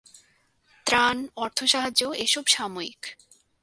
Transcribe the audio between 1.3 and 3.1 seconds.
অর্থ সাহায্য এসব সাময়িক।